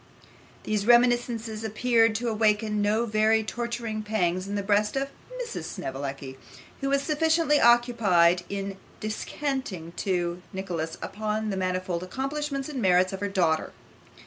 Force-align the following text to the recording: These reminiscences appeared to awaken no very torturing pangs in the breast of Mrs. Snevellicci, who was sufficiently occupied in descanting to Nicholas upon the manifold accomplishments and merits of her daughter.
These 0.63 0.87
reminiscences 0.87 1.63
appeared 1.63 2.15
to 2.15 2.27
awaken 2.27 2.81
no 2.81 3.05
very 3.05 3.43
torturing 3.43 4.01
pangs 4.01 4.47
in 4.47 4.55
the 4.55 4.63
breast 4.63 4.95
of 4.95 5.09
Mrs. 5.39 5.65
Snevellicci, 5.65 6.39
who 6.79 6.89
was 6.89 7.03
sufficiently 7.03 7.61
occupied 7.61 8.41
in 8.49 8.77
descanting 8.99 9.91
to 9.97 10.41
Nicholas 10.53 10.97
upon 11.03 11.51
the 11.51 11.55
manifold 11.55 12.01
accomplishments 12.01 12.67
and 12.67 12.81
merits 12.81 13.13
of 13.13 13.19
her 13.19 13.29
daughter. 13.29 13.73